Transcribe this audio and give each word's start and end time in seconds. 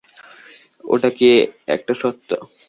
ওটা 0.83 1.09
কি 1.17 1.29
একটা 1.75 1.93
সত্য! 2.01 2.29